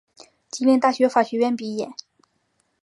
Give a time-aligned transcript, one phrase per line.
[0.49, 1.91] 吉林大学法学院毕业。